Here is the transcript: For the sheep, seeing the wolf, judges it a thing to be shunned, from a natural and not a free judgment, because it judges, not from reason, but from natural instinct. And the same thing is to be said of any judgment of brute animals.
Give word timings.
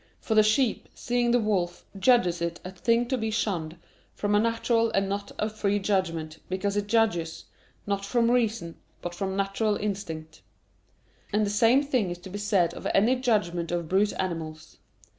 For 0.19 0.33
the 0.33 0.41
sheep, 0.41 0.89
seeing 0.95 1.29
the 1.29 1.39
wolf, 1.39 1.85
judges 1.99 2.41
it 2.41 2.59
a 2.65 2.71
thing 2.71 3.07
to 3.09 3.19
be 3.19 3.29
shunned, 3.29 3.77
from 4.15 4.33
a 4.33 4.39
natural 4.39 4.89
and 4.89 5.07
not 5.07 5.31
a 5.37 5.47
free 5.47 5.77
judgment, 5.77 6.39
because 6.49 6.75
it 6.75 6.87
judges, 6.87 7.45
not 7.85 8.03
from 8.03 8.31
reason, 8.31 8.79
but 9.03 9.13
from 9.13 9.35
natural 9.35 9.75
instinct. 9.75 10.41
And 11.31 11.45
the 11.45 11.51
same 11.51 11.83
thing 11.83 12.09
is 12.09 12.17
to 12.17 12.31
be 12.31 12.39
said 12.39 12.73
of 12.73 12.87
any 12.95 13.15
judgment 13.15 13.71
of 13.71 13.87
brute 13.87 14.13
animals. 14.17 14.79